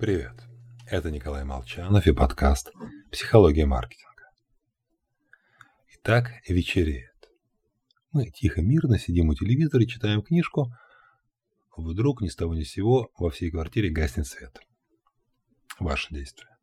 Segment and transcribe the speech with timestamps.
[0.00, 0.32] Привет,
[0.86, 2.72] это Николай Молчанов и подкаст
[3.12, 4.30] «Психология маркетинга».
[5.92, 7.28] Итак, вечереет.
[8.10, 10.72] Мы тихо-мирно сидим у телевизора и читаем книжку.
[11.76, 14.58] Вдруг ни с того ни с сего во всей квартире гаснет свет.
[15.78, 16.56] Ваше действие.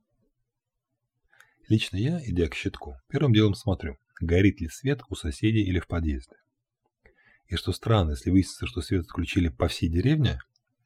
[1.70, 5.86] Лично я, идя к щитку, первым делом смотрю, горит ли свет у соседей или в
[5.86, 6.38] подъезде.
[7.46, 10.40] И что странно, если выяснится, что свет отключили по всей деревне,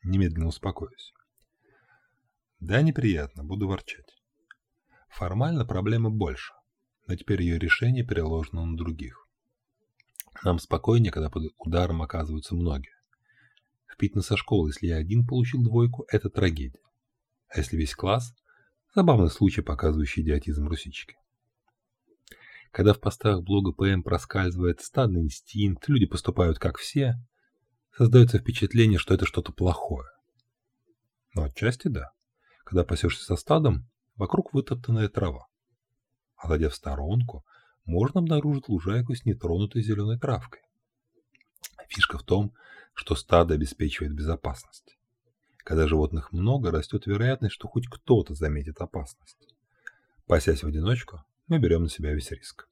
[0.04, 1.14] немедленно успокоюсь.
[2.62, 4.16] Да, неприятно, буду ворчать.
[5.09, 6.54] Формально проблемы больше,
[7.08, 9.27] но теперь ее решение переложено на других.
[10.44, 12.94] Нам спокойнее, когда под ударом оказываются многие.
[13.88, 16.80] В со школы, если я один получил двойку, это трагедия.
[17.50, 18.34] А если весь класс–
[18.95, 21.16] забавный случай, показывающий идиотизм русички.
[22.72, 27.16] Когда в постах блога ПМ проскальзывает стадный инстинкт, люди поступают как все,
[27.95, 30.08] создается впечатление, что это что-то плохое.
[31.34, 32.12] Но отчасти да.
[32.71, 33.85] Когда пасешься со стадом,
[34.16, 35.47] вокруг вытоптанная трава.
[36.38, 37.44] Отойдя в сторонку,
[37.83, 40.61] можно обнаружить лужайку с нетронутой зеленой травкой.
[41.89, 42.53] Фишка в том,
[42.94, 44.97] что стадо обеспечивает безопасность.
[45.58, 49.53] Когда животных много, растет вероятность, что хоть кто-то заметит опасность.
[50.25, 52.69] Пасясь в одиночку, мы берем на себя весь риск.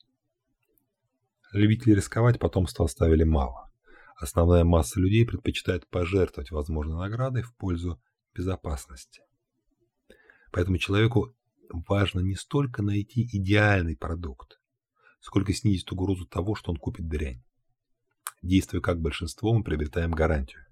[1.52, 3.70] Любителей рисковать потомство оставили мало.
[4.16, 8.02] Основная масса людей предпочитает пожертвовать возможной наградой в пользу
[8.34, 9.24] безопасности.
[10.52, 11.36] Поэтому человеку
[11.70, 14.60] важно не столько найти идеальный продукт,
[15.20, 17.44] сколько снизить угрозу того, что он купит дрянь.
[18.42, 20.66] Действуя как большинство, мы приобретаем гарантию,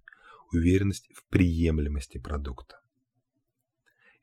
[0.52, 2.80] уверенность в приемлемости продукта.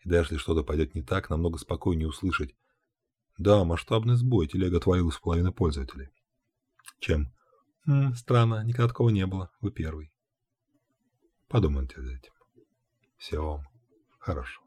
[0.01, 2.55] И даже если что-то пойдет не так, намного спокойнее услышать
[3.39, 6.09] «Да, масштабный сбой, телега отвалилась в половину пользователей»,
[7.01, 7.33] чем
[7.87, 10.13] «М, «Странно, никогда такого не было, вы первый».
[11.49, 12.33] Подумайте над этим.
[13.19, 13.69] Всего вам
[14.19, 14.64] хорошего.